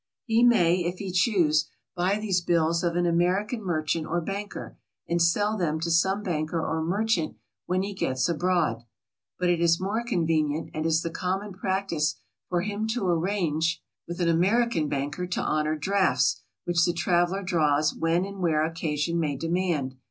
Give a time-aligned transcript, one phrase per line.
[0.25, 4.75] He may, if he choose, buy these bills of an Ameri can merchant or banker,
[5.07, 7.35] and sell them to some banker or merchant
[7.67, 8.81] when he gets abroad.
[9.37, 12.15] But it is more convenient and is the common practice
[12.49, 14.89] for him to arrange with an 184 SOMEWHAT FINANCIAL.
[14.89, 19.35] 185 American banker to honor drafts, which the traveler draws when and where occasion may
[19.35, 19.93] demand.